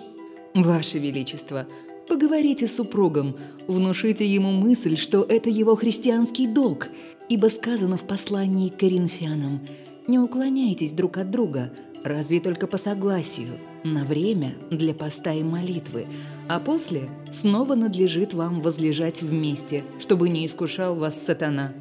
[0.54, 1.66] Ваше Величество,
[2.12, 6.88] Поговорите с супругом, внушите ему мысль, что это его христианский долг,
[7.30, 9.66] ибо сказано в послании к коринфянам
[10.06, 11.72] «Не уклоняйтесь друг от друга,
[12.04, 16.06] разве только по согласию, на время для поста и молитвы,
[16.48, 21.72] а после снова надлежит вам возлежать вместе, чтобы не искушал вас сатана».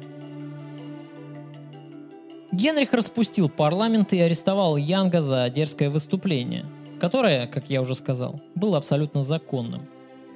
[2.52, 6.66] Генрих распустил парламент и арестовал Янга за дерзкое выступление,
[7.00, 9.88] которое, как я уже сказал, было абсолютно законным.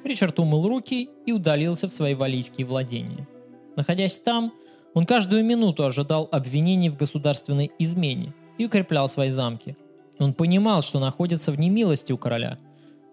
[0.02, 3.28] Ричард умыл руки и удалился в свои валийские владения.
[3.76, 4.52] Находясь там,
[4.94, 9.76] он каждую минуту ожидал обвинений в государственной измене и укреплял свои замки.
[10.18, 12.58] Он понимал, что находится в немилости у короля.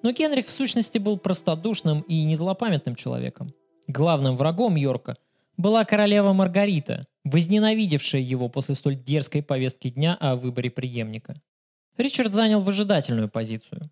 [0.01, 3.53] Но Генрих в сущности был простодушным и незлопамятным человеком.
[3.87, 5.15] Главным врагом Йорка
[5.57, 11.35] была королева Маргарита, возненавидевшая его после столь дерзкой повестки дня о выборе преемника.
[11.97, 13.89] Ричард занял выжидательную позицию.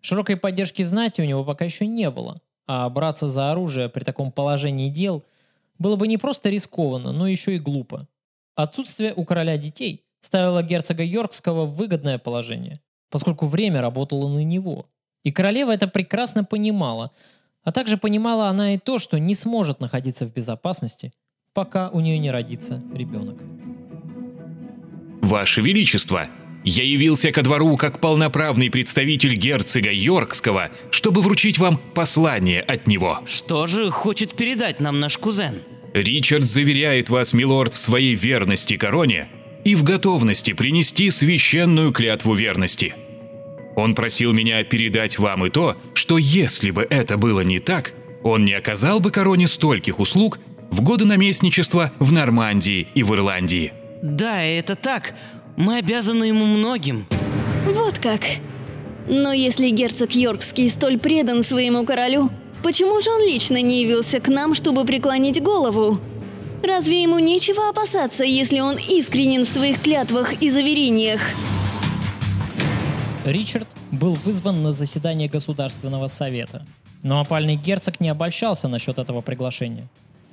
[0.00, 4.30] Широкой поддержки знати у него пока еще не было, а браться за оружие при таком
[4.30, 5.24] положении дел
[5.78, 8.06] было бы не просто рискованно, но еще и глупо.
[8.54, 14.86] Отсутствие у короля детей ставило герцога Йоркского в выгодное положение, поскольку время работало на него.
[15.24, 17.10] И королева это прекрасно понимала,
[17.62, 21.12] а также понимала она и то, что не сможет находиться в безопасности,
[21.52, 23.42] пока у нее не родится ребенок.
[25.22, 26.28] «Ваше Величество!»
[26.64, 33.20] Я явился ко двору как полноправный представитель герцога Йоркского, чтобы вручить вам послание от него.
[33.26, 35.62] Что же хочет передать нам наш кузен?
[35.94, 39.28] Ричард заверяет вас, милорд, в своей верности короне
[39.64, 42.94] и в готовности принести священную клятву верности.
[43.76, 47.92] Он просил меня передать вам и то, что если бы это было не так,
[48.24, 50.38] он не оказал бы короне стольких услуг
[50.70, 53.72] в годы наместничества в Нормандии и в Ирландии.
[54.02, 55.14] Да, это так.
[55.56, 57.06] Мы обязаны ему многим.
[57.66, 58.22] Вот как.
[59.06, 62.30] Но если герцог Йоркский столь предан своему королю,
[62.62, 65.98] почему же он лично не явился к нам, чтобы преклонить голову?
[66.62, 71.20] Разве ему нечего опасаться, если он искренен в своих клятвах и заверениях?
[73.24, 76.66] Ричард был вызван на заседание Государственного совета.
[77.02, 79.88] Но опальный герцог не обольщался насчет этого приглашения.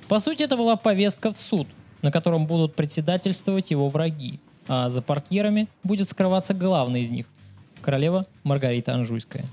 [0.08, 1.68] По сути, это была повестка в суд,
[2.02, 7.26] на котором будут председательствовать его враги, а за портьерами будет скрываться главный из них–
[7.82, 9.44] королева Маргарита Анжуйская.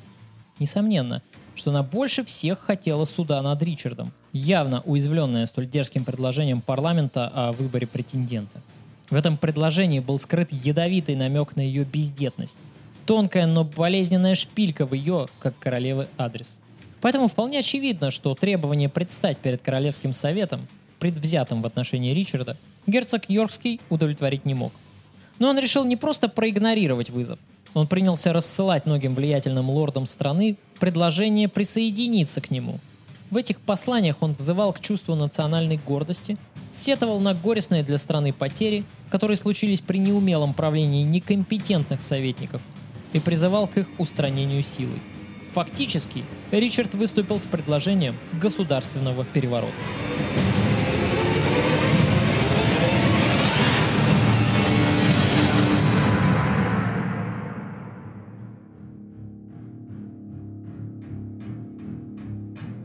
[0.60, 1.22] Несомненно,
[1.56, 7.52] что она больше всех хотела суда над Ричардом, явно уязвленная столь дерзким предложением парламента о
[7.52, 8.62] выборе претендента.
[9.10, 12.58] В этом предложении был скрыт ядовитый намек на ее бездетность,
[13.06, 16.60] тонкая, но болезненная шпилька в ее, как королевы, адрес.
[17.02, 20.68] Поэтому вполне очевидно, что требование предстать перед Королевским советом,
[21.00, 22.56] предвзятым в отношении Ричарда,
[22.88, 24.72] герцог Йоркский удовлетворить не мог.
[25.38, 27.40] Но он решил не просто проигнорировать вызов.
[27.74, 32.80] Он принялся рассылать многим влиятельным лордам страны предложение присоединиться к нему.
[33.32, 36.38] В этих посланиях он взывал к чувству национальной гордости,
[36.70, 42.62] сетовал на горестные для страны потери, которые случились при неумелом правлении некомпетентных советников,
[43.12, 45.00] и призывал к их устранению силой.
[45.52, 49.74] Фактически, Ричард выступил с предложением государственного переворота.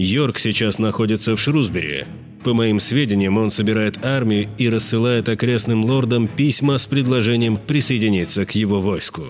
[0.09, 2.07] Йорк сейчас находится в Шрусбери.
[2.43, 8.53] По моим сведениям, он собирает армию и рассылает окрестным лордам письма с предложением присоединиться к
[8.53, 9.25] его войску.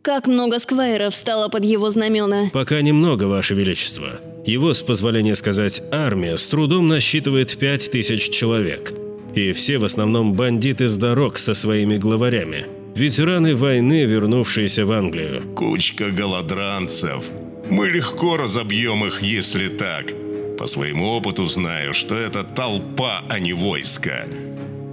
[0.00, 2.48] Как много сквайров стало под его знамена.
[2.52, 4.20] Пока немного, Ваше Величество.
[4.46, 8.94] Его, с позволения сказать, армия с трудом насчитывает пять тысяч человек.
[9.34, 12.66] И все в основном бандиты с дорог со своими главарями.
[12.94, 15.42] Ветераны войны, вернувшиеся в Англию.
[15.54, 17.32] Кучка голодранцев.
[17.72, 20.12] Мы легко разобьем их, если так.
[20.58, 24.28] По своему опыту знаю, что это толпа, а не войско.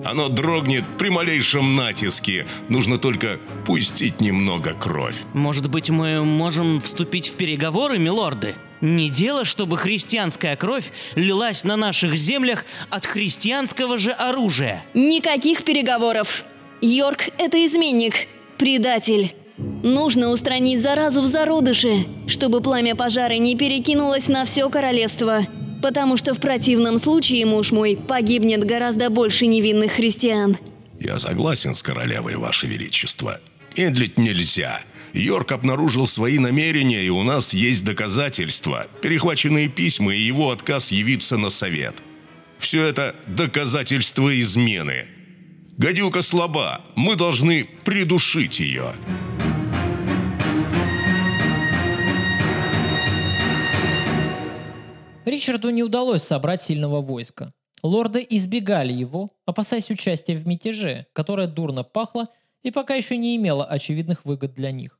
[0.05, 2.47] Оно дрогнет при малейшем натиске.
[2.69, 5.17] Нужно только пустить немного кровь.
[5.33, 8.55] Может быть, мы можем вступить в переговоры, милорды?
[8.79, 14.85] Не дело, чтобы христианская кровь лилась на наших землях от христианского же оружия.
[14.93, 16.45] Никаких переговоров.
[16.79, 19.35] Йорк– это изменник, предатель.
[19.83, 25.47] Нужно устранить заразу в зародыше, чтобы пламя пожара не перекинулось на все королевство.
[25.81, 30.57] Потому что в противном случае, муж мой, погибнет гораздо больше невинных христиан.
[30.99, 33.39] Я согласен с королевой, ваше величество.
[33.77, 34.81] Медлить нельзя.
[35.13, 41.37] Йорк обнаружил свои намерения, и у нас есть доказательства, перехваченные письма и его отказ явиться
[41.37, 41.95] на совет.
[42.57, 45.07] Все это доказательства измены.
[45.77, 48.93] Гадюка слаба, мы должны придушить ее.
[55.25, 57.51] Ричарду не удалось собрать сильного войска.
[57.83, 62.27] Лорды избегали его, опасаясь участия в мятеже, которое дурно пахло
[62.63, 64.99] и пока еще не имело очевидных выгод для них.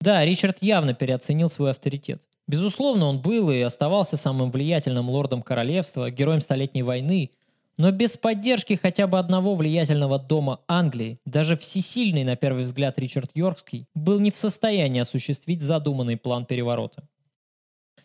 [0.00, 2.22] Да, Ричард явно переоценил свой авторитет.
[2.46, 7.30] Безусловно, он был и оставался самым влиятельным лордом королевства, героем Столетней войны,
[7.78, 13.30] но без поддержки хотя бы одного влиятельного дома Англии, даже всесильный на первый взгляд Ричард
[13.34, 17.08] Йоркский, был не в состоянии осуществить задуманный план переворота.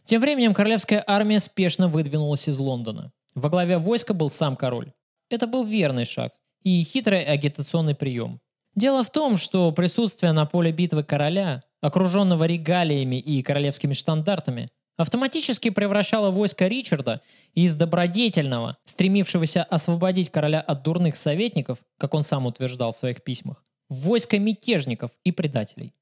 [0.09, 3.11] Тем временем королевская армия спешно выдвинулась из Лондона.
[3.35, 4.91] Во главе войска был сам король.
[5.29, 8.39] Это был верный шаг и хитрый агитационный прием.
[8.73, 15.69] Дело в том, что присутствие на поле битвы короля, окруженного регалиями и королевскими штандартами, автоматически
[15.69, 17.21] превращало войско Ричарда
[17.53, 23.63] из добродетельного, стремившегося освободить короля от дурных советников, как он сам утверждал в своих письмах,
[23.89, 25.93] в войско мятежников и предателей.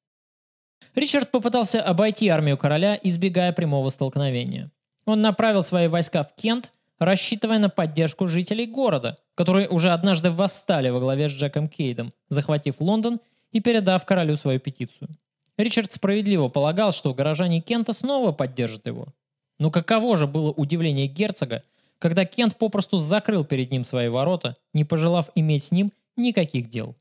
[0.95, 4.71] Ричард попытался обойти армию короля, избегая прямого столкновения.
[5.05, 10.89] Он направил свои войска в Кент, рассчитывая на поддержку жителей города, которые уже однажды восстали
[10.89, 13.19] во главе с Джеком Кейдом, захватив Лондон
[13.51, 15.09] и передав королю свою петицию.
[15.57, 19.07] Ричард справедливо полагал, что горожане Кента снова поддержат его.
[19.59, 21.63] Но каково же было удивление герцога,
[21.99, 26.95] когда Кент попросту закрыл перед ним свои ворота, не пожелав иметь с ним никаких дел.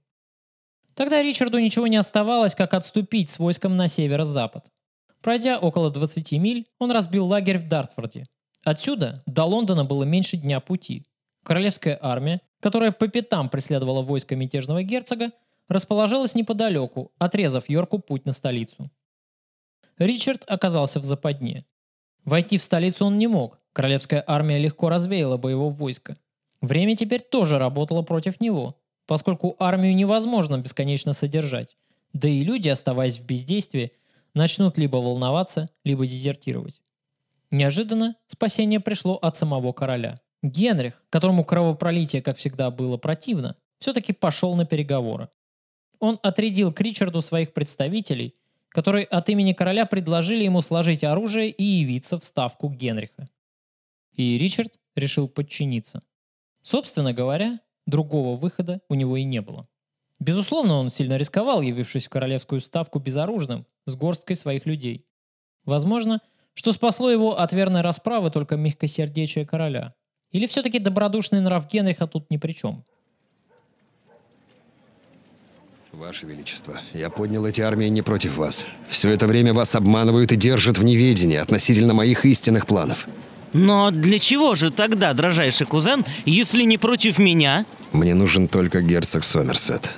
[0.97, 4.73] Тогда Ричарду ничего не оставалось, как отступить с войском на северо-запад.
[5.21, 8.27] Пройдя около 20 миль, он разбил лагерь в Дартфорде.
[8.65, 11.05] Отсюда до Лондона было меньше дня пути.
[11.45, 15.33] Королевская армия, которая по пятам преследовала войско мятежного герцога,
[15.69, 18.91] расположилась неподалеку, отрезав Йорку путь на столицу.
[19.99, 21.67] Ричард оказался в западне.
[22.25, 26.17] Войти в столицу он не мог, королевская армия легко развеяла бы его войско.
[26.63, 31.77] Время теперь тоже работало против него, поскольку армию невозможно бесконечно содержать,
[32.13, 33.93] да и люди, оставаясь в бездействии,
[34.35, 36.81] начнут либо волноваться, либо дезертировать.
[37.51, 40.21] Неожиданно спасение пришло от самого короля.
[40.43, 45.29] Генрих, которому кровопролитие, как всегда, было противно, все-таки пошел на переговоры.
[45.99, 48.35] Он отрядил к Ричарду своих представителей,
[48.69, 53.29] которые от имени короля предложили ему сложить оружие и явиться в ставку Генриха.
[54.13, 56.03] И Ричард решил подчиниться.
[56.63, 59.67] Собственно говоря, Другого выхода у него и не было.
[60.19, 65.07] Безусловно, он сильно рисковал, явившись в королевскую ставку безоружным, с горсткой своих людей.
[65.65, 66.21] Возможно,
[66.55, 69.93] что спасло его от верной расправы только мягкосердечие короля.
[70.33, 72.85] Или все-таки добродушный нрав Генриха тут ни при чем.
[75.93, 78.67] Ваше Величество, я поднял эти армии не против вас.
[78.87, 83.09] Все это время вас обманывают и держат в неведении относительно моих истинных планов.
[83.53, 87.65] Но для чего же тогда, дрожайший кузен, если не против меня?
[87.93, 89.93] Мне нужен только герцог Сомерсет.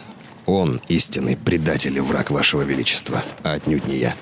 [0.46, 4.14] Он истинный предатель и враг вашего величества, а отнюдь не я.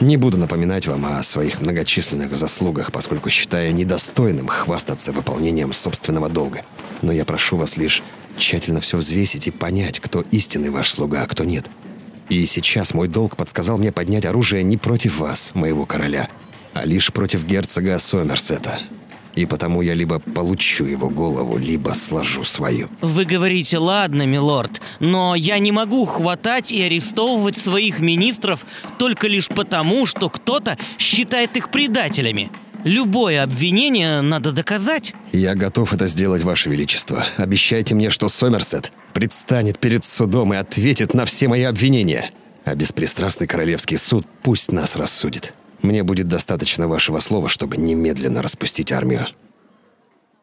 [0.00, 6.62] Не буду напоминать вам о своих многочисленных заслугах, поскольку считаю недостойным хвастаться выполнением собственного долга.
[7.02, 8.02] Но я прошу вас лишь
[8.36, 11.70] тщательно все взвесить и понять, кто истинный ваш слуга, а кто нет.
[12.28, 16.28] И сейчас мой долг подсказал мне поднять оружие не против вас, моего короля,
[16.74, 18.80] а лишь против герцога Сомерсета.
[19.34, 22.88] И потому я либо получу его голову, либо сложу свою.
[23.00, 28.64] Вы говорите, ладно, милорд, но я не могу хватать и арестовывать своих министров
[28.98, 32.50] только лишь потому, что кто-то считает их предателями.
[32.84, 35.14] Любое обвинение надо доказать.
[35.32, 37.24] Я готов это сделать, Ваше Величество.
[37.38, 42.30] Обещайте мне, что Сомерсет предстанет перед судом и ответит на все мои обвинения.
[42.64, 45.54] А беспристрастный королевский суд пусть нас рассудит.
[45.84, 49.26] Мне будет достаточно вашего слова, чтобы немедленно распустить армию.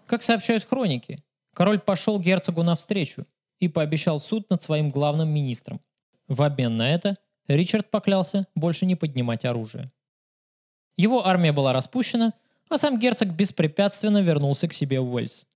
[0.05, 1.17] Как сообщают хроники,
[1.55, 3.25] король пошел герцогу навстречу
[3.59, 5.81] и пообещал суд над своим главным министром.
[6.27, 7.15] В обмен на это
[7.47, 9.91] Ричард поклялся больше не поднимать оружие.
[10.95, 12.33] Его армия была распущена,
[12.69, 15.47] а сам герцог беспрепятственно вернулся к себе в Уэльс.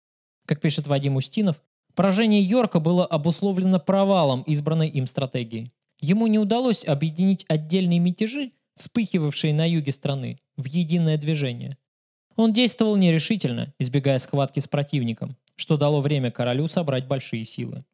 [0.48, 1.62] Как пишет Вадим Устинов,
[1.94, 5.72] поражение Йорка было обусловлено провалом избранной им стратегии.
[6.02, 11.78] Ему не удалось объединить отдельные мятежи, вспыхивавшие на юге страны, в единое движение.
[12.36, 17.86] Он действовал нерешительно, избегая схватки с противником, что дало время королю собрать большие силы.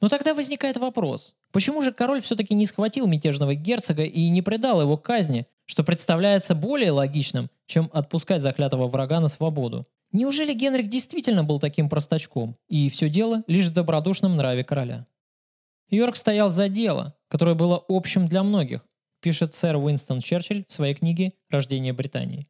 [0.00, 4.80] Но тогда возникает вопрос, почему же король все-таки не схватил мятежного герцога и не предал
[4.80, 9.86] его казни, что представляется более логичным, чем отпускать заклятого врага на свободу?
[10.12, 15.04] Неужели Генрих действительно был таким простачком, и все дело лишь в добродушном нраве короля?
[15.90, 18.86] Йорк стоял за дело, которое было общим для многих,
[19.20, 22.48] пишет сэр Уинстон Черчилль в своей книге «Рождение Британии».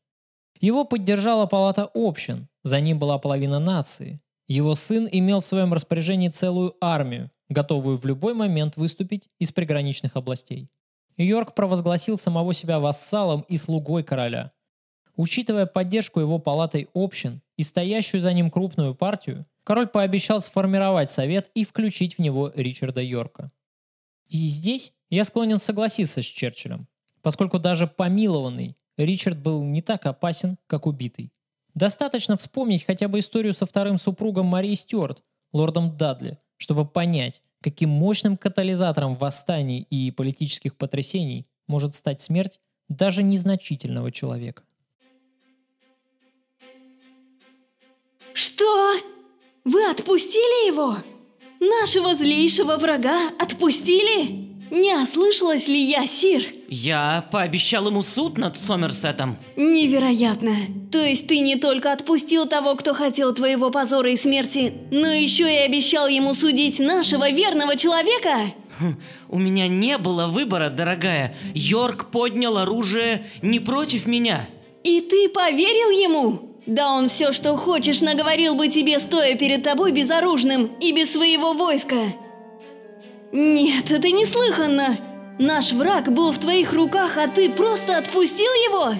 [0.60, 4.20] Его поддержала палата общин, за ним была половина нации.
[4.48, 10.16] Его сын имел в своем распоряжении целую армию, готовую в любой момент выступить из приграничных
[10.16, 10.68] областей.
[11.16, 14.52] Йорк провозгласил самого себя вассалом и слугой короля.
[15.16, 21.50] Учитывая поддержку его палатой общин и стоящую за ним крупную партию, король пообещал сформировать совет
[21.54, 23.50] и включить в него Ричарда Йорка.
[24.28, 26.86] И здесь я склонен согласиться с Черчиллем,
[27.22, 31.32] поскольку даже помилованный Ричард был не так опасен, как убитый.
[31.74, 35.22] Достаточно вспомнить хотя бы историю со вторым супругом Марии Стюарт,
[35.52, 43.22] лордом Дадли, чтобы понять, каким мощным катализатором восстаний и политических потрясений может стать смерть даже
[43.22, 44.64] незначительного человека.
[48.32, 48.94] Что?
[49.64, 50.96] Вы отпустили его?
[51.60, 54.48] Нашего злейшего врага отпустили?
[54.70, 56.44] Не ослышалась ли я, Сир?
[56.68, 59.38] Я пообещал ему суд над Сомерсетом.
[59.56, 60.54] Невероятно.
[60.92, 65.52] То есть ты не только отпустил того, кто хотел твоего позора и смерти, но еще
[65.52, 68.52] и обещал ему судить нашего верного человека?
[68.78, 68.96] Хм,
[69.28, 71.34] у меня не было выбора, дорогая.
[71.54, 74.48] Йорк поднял оружие не против меня.
[74.84, 76.47] И ты поверил ему?
[76.68, 81.54] Да он все, что хочешь, наговорил бы тебе, стоя перед тобой безоружным и без своего
[81.54, 81.96] войска.
[83.32, 84.98] Нет, это неслыханно!
[85.38, 88.94] Наш враг был в твоих руках, а ты просто отпустил его?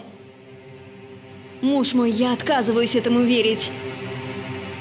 [1.61, 3.71] Муж мой, я отказываюсь этому верить.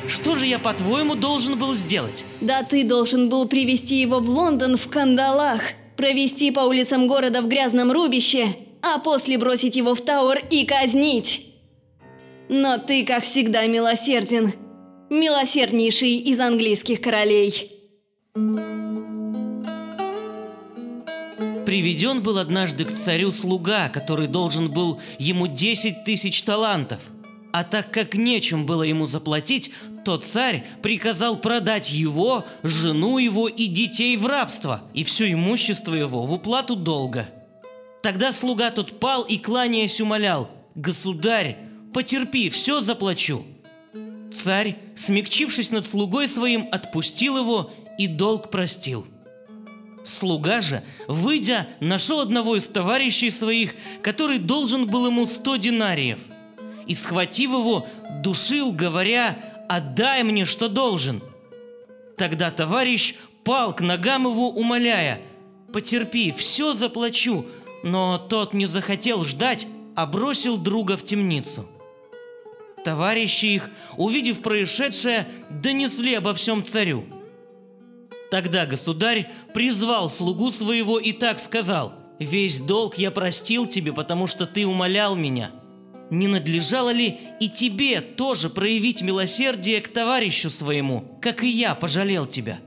[0.08, 2.24] Что же я, по-твоему, должен был сделать?
[2.40, 5.62] Да ты должен был привести его в Лондон в кандалах,
[5.98, 11.47] провести по улицам города в грязном рубище, а после бросить его в Тауэр и казнить.
[12.50, 14.54] Но ты, как всегда, милосерден.
[15.10, 17.74] Милосерднейший из английских королей.
[21.66, 27.02] Приведен был однажды к царю слуга, который должен был ему 10 тысяч талантов.
[27.52, 29.72] А так как нечем было ему заплатить,
[30.06, 36.26] то царь приказал продать его, жену его и детей в рабство, и все имущество его
[36.26, 37.30] в уплату долга.
[38.02, 41.58] Тогда слуга тот пал и, кланяясь, умолял, «Государь,
[41.94, 43.46] потерпи, все заплачу».
[44.32, 49.08] Царь, смягчившись над слугой своим, отпустил его и долг простил–
[50.08, 56.22] Слуга же, выйдя, нашел одного из товарищей своих, который должен был ему сто динариев.
[56.86, 57.86] И, схватив его,
[58.24, 61.22] душил, говоря, «Отдай мне, что должен».
[62.16, 65.22] Тогда товарищ пал к ногам его, умоляя,
[65.74, 67.46] «Потерпи, все заплачу»,
[67.84, 71.68] но тот не захотел ждать, а бросил друга в темницу.
[72.88, 77.04] Товарищи их, увидев происшедшее, донесли обо всем царю–
[78.32, 84.46] Тогда государь призвал слугу своего и так сказал, «Весь долг я простил тебе, потому что
[84.46, 85.52] ты умолял меня.
[86.10, 92.26] Не надлежало ли и тебе тоже проявить милосердие к товарищу своему, как и я пожалел
[92.26, 92.60] тебя?»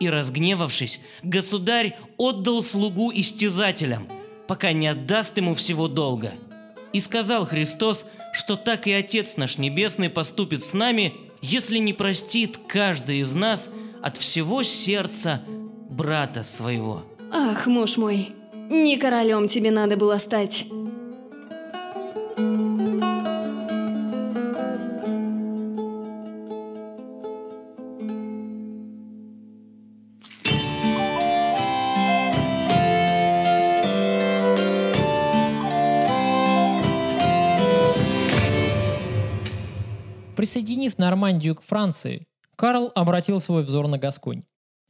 [0.00, 4.08] И разгневавшись, государь отдал слугу истязателям,
[4.48, 6.32] пока не отдаст ему всего долга.
[6.94, 12.58] И сказал Христос, что так и Отец наш Небесный поступит с нами, если не простит
[12.66, 13.68] каждый из нас–
[14.04, 15.40] от всего сердца
[15.88, 17.04] брата своего.
[17.32, 18.34] Ах, муж мой,
[18.68, 20.66] не королем тебе надо было стать.
[40.44, 44.42] Присоединив Нормандию к Франции, Карл обратил свой взор на Гасконь.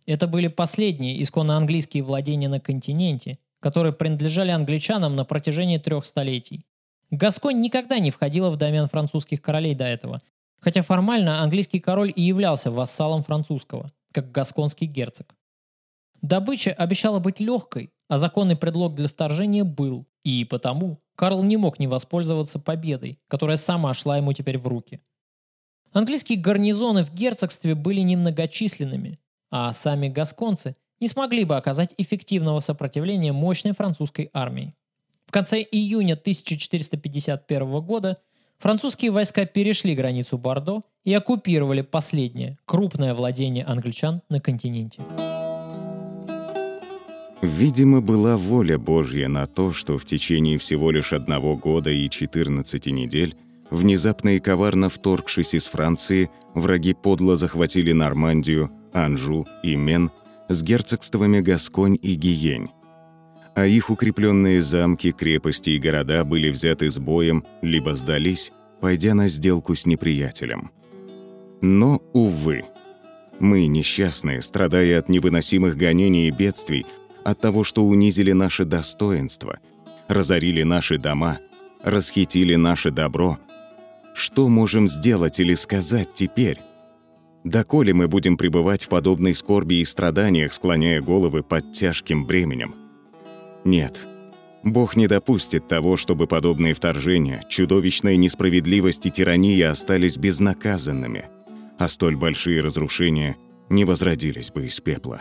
[0.05, 6.67] Это были последние исконно английские владения на континенте, которые принадлежали англичанам на протяжении трех столетий.
[7.13, 10.21] Гасконь никогда не входила в домен французских королей до этого,
[10.59, 15.37] хотя формально английский король и являлся вассалом французского, как гасконский герцог.
[16.21, 21.79] Добыча обещала быть легкой, а законный предлог для вторжения был, и потому Карл не мог
[21.79, 25.01] не воспользоваться победой, которая сама шла ему теперь в руки.
[25.95, 29.21] Английские гарнизоны в герцогстве были немногочисленными,
[29.53, 34.75] а сами гасконцы не смогли бы оказать эффективного сопротивления мощной французской армии.
[35.25, 38.19] В конце июня 1451 года
[38.59, 45.01] французские войска перешли границу Бордо и оккупировали последнее крупное владение англичан на континенте.
[47.41, 52.87] Видимо, была воля Божья на то, что в течение всего лишь одного года и 14
[52.87, 53.37] недель,
[53.75, 60.11] внезапно и коварно вторгшись из Франции, враги подло захватили Нормандию, Анжу и Мен
[60.49, 62.71] с герцогствами Гасконь и Гиень.
[63.55, 69.29] А их укрепленные замки, крепости и города были взяты с боем, либо сдались, пойдя на
[69.29, 70.71] сделку с неприятелем.
[71.61, 72.65] Но, увы,
[73.39, 76.85] мы, несчастные, страдая от невыносимых гонений и бедствий,
[77.25, 79.59] от того, что унизили наше достоинство,
[80.09, 81.39] разорили наши дома,
[81.83, 83.39] расхитили наше добро.
[84.15, 86.61] Что можем сделать или сказать теперь?
[87.43, 92.75] Доколе мы будем пребывать в подобной скорби и страданиях, склоняя головы под тяжким бременем?
[93.65, 94.07] Нет.
[94.63, 101.27] Бог не допустит того, чтобы подобные вторжения, чудовищная несправедливость и тирания остались безнаказанными,
[101.79, 103.37] а столь большие разрушения
[103.69, 105.21] не возродились бы из пепла.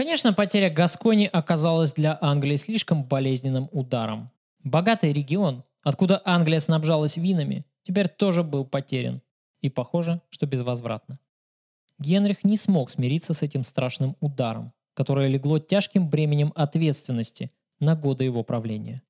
[0.00, 4.30] Конечно, потеря Гаскони оказалась для Англии слишком болезненным ударом.
[4.64, 9.20] Богатый регион, откуда Англия снабжалась винами, теперь тоже был потерян.
[9.60, 11.18] И похоже, что безвозвратно.
[11.98, 18.24] Генрих не смог смириться с этим страшным ударом, которое легло тяжким бременем ответственности на годы
[18.24, 19.02] его правления.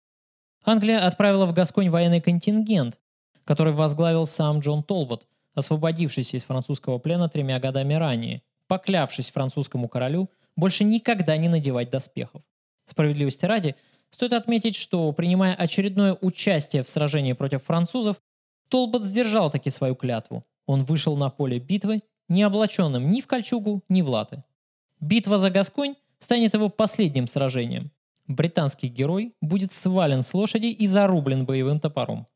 [0.65, 2.99] Англия отправила в Гасконь военный контингент,
[3.45, 10.29] который возглавил сам Джон Толбот, освободившийся из французского плена тремя годами ранее, поклявшись французскому королю
[10.61, 12.43] больше никогда не надевать доспехов.
[12.87, 13.75] Справедливости ради,
[14.11, 18.21] стоит отметить, что, принимая очередное участие в сражении против французов,
[18.69, 20.45] Толбот сдержал таки свою клятву.
[20.67, 24.45] Он вышел на поле битвы, не облаченным ни в кольчугу, ни в латы.
[25.01, 27.91] Битва за Гасконь станет его последним сражением.
[28.29, 32.29] Британский герой будет свален с лошади и зарублен боевым топором.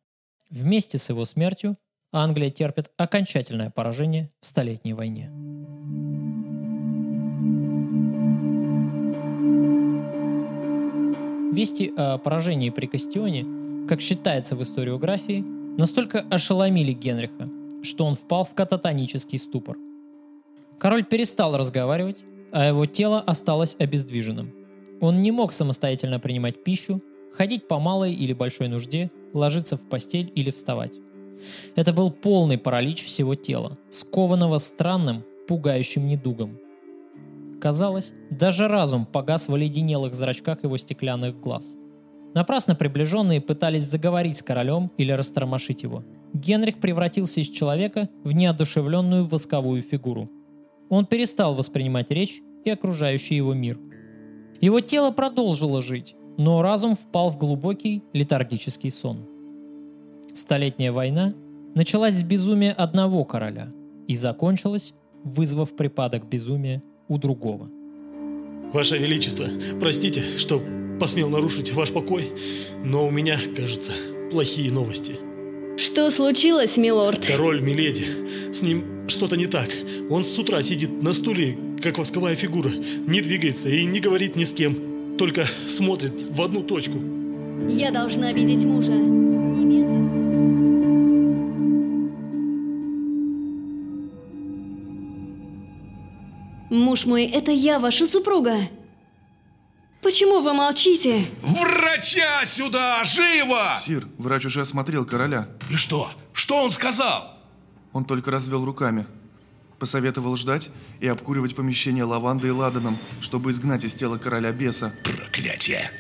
[0.51, 1.77] Вместе с его смертью
[2.11, 5.31] Англия терпит окончательное поражение в Столетней войне.
[11.53, 13.47] Вести о поражении при Кастионе,
[13.89, 15.45] как считается в историографии,
[15.79, 17.49] настолько ошеломили Генриха,
[17.83, 19.77] что он впал в кататонический ступор.
[20.79, 22.19] Король перестал разговаривать,
[22.53, 24.53] а его тело осталось обездвиженным.
[25.01, 30.33] Он не мог самостоятельно принимать пищу, ходить по малой или большой нужде, ложиться в постель
[30.35, 30.99] или вставать.
[31.75, 36.59] Это был полный паралич всего тела, скованного странным, пугающим недугом.
[37.65, 41.79] Казалось, даже разум погас в оледенелых зрачках его стеклянных глаз.
[42.35, 46.03] Напрасно приближенные пытались заговорить с королем или растормошить его.
[46.35, 50.29] Генрих превратился из человека в неодушевленную восковую фигуру.
[50.91, 53.81] Он перестал воспринимать речь и окружающий его мир.
[54.61, 59.27] Его тело продолжило жить, но разум впал в глубокий летаргический сон.
[60.35, 61.33] Столетняя война
[61.75, 63.71] началась с безумия одного короля
[64.07, 64.93] и закончилась,
[65.23, 67.69] вызвав припадок безумия у другого.
[68.73, 69.47] Ваше Величество,
[69.81, 70.63] простите, что
[70.99, 72.33] посмел нарушить ваш покой,
[72.85, 73.93] но у меня, кажется,
[74.31, 75.17] плохие новости.
[75.77, 77.27] Что случилось, милорд?
[77.27, 78.53] Король Миледи.
[78.53, 79.69] С ним что-то не так.
[80.09, 82.71] Он с утра сидит на стуле, как восковая фигура,
[83.07, 86.99] не двигается и не говорит ни с кем, только смотрит в одну точку.
[87.69, 88.93] Я должна видеть мужа.
[96.75, 98.69] Муж мой, это я, ваша супруга.
[100.03, 101.25] Почему вы молчите?
[101.41, 103.77] Врача сюда, живо!
[103.81, 105.49] Сир, врач уже осмотрел короля.
[105.71, 106.11] И что?
[106.33, 107.39] Что он сказал?
[107.93, 109.07] Он только развел руками.
[109.79, 110.69] Посоветовал ждать
[111.01, 114.93] и обкуривать помещение лавандой и ладаном, чтобы изгнать из тела короля беса.
[115.05, 115.93] Проклятие!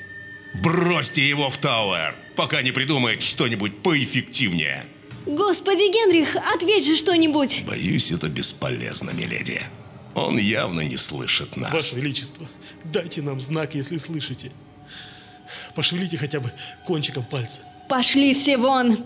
[0.61, 4.87] Бросьте его в Тауэр, пока не придумает что-нибудь поэффективнее.
[5.25, 7.63] Господи, Генрих, ответь же что-нибудь!
[7.65, 9.63] Боюсь, это бесполезно, миледи.
[10.15, 11.73] Он явно не слышит нас.
[11.73, 12.47] Ваше Величество,
[12.85, 14.53] дайте нам знак, если слышите.
[15.75, 16.53] Пошевелите хотя бы
[16.87, 17.63] кончиком пальца.
[17.89, 18.99] Пошли все вон!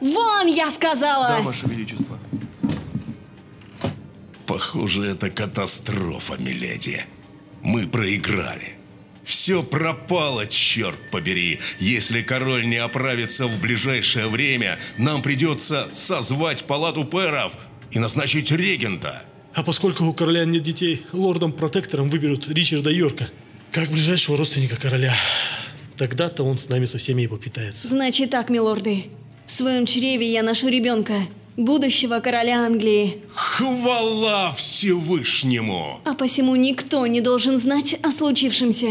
[0.00, 1.28] Вон, я сказала!
[1.28, 2.18] Да, Ваше Величество.
[4.46, 7.04] Похоже, это катастрофа, миледи.
[7.62, 8.78] Мы проиграли.
[9.24, 11.60] Все пропало, черт побери.
[11.80, 17.58] Если король не оправится в ближайшее время, нам придется созвать палату пэров
[17.90, 19.24] и назначить регента.
[19.56, 23.30] А поскольку у короля нет детей, лордом-протектором выберут Ричарда Йорка,
[23.72, 25.14] как ближайшего родственника короля.
[25.96, 27.88] Тогда-то он с нами со всеми и поквитается.
[27.88, 29.06] Значит так, милорды.
[29.46, 31.14] В своем чреве я ношу ребенка,
[31.56, 33.22] будущего короля Англии.
[33.32, 36.02] Хвала Всевышнему!
[36.04, 38.90] А посему никто не должен знать о случившемся.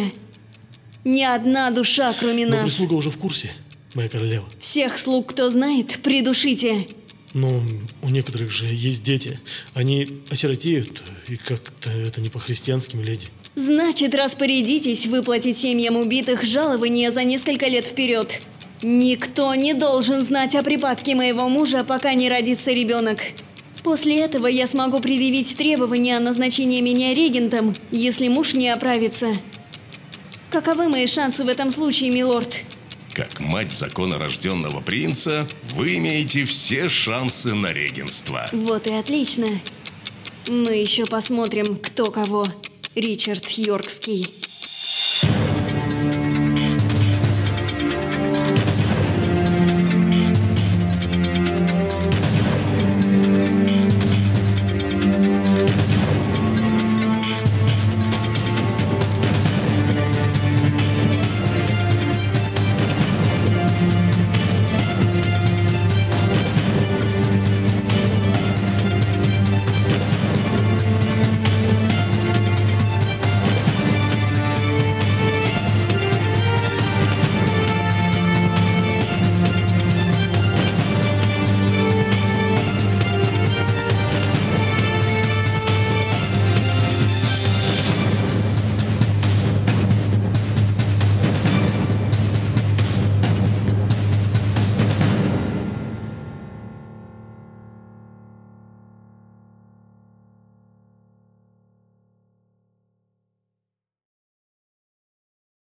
[1.04, 2.66] Ни одна душа, кроме Но нас.
[2.66, 3.52] прислуга уже в курсе,
[3.94, 4.48] моя королева.
[4.60, 6.88] Всех слуг, кто знает, придушите.
[7.36, 7.62] Но
[8.02, 9.42] у некоторых же есть дети.
[9.74, 13.28] Они осиротеют, и как-то это не по-христиански, леди.
[13.56, 18.40] Значит, распорядитесь выплатить семьям убитых жалование за несколько лет вперед.
[18.82, 23.20] Никто не должен знать о припадке моего мужа, пока не родится ребенок.
[23.84, 29.28] После этого я смогу предъявить требования о назначении меня регентом, если муж не оправится.
[30.50, 32.62] Каковы мои шансы в этом случае, милорд?
[33.16, 38.50] Как мать законорожденного принца, вы имеете все шансы на регенство.
[38.52, 39.48] Вот и отлично.
[40.50, 42.46] Мы еще посмотрим, кто кого.
[42.94, 44.30] Ричард Йоркский.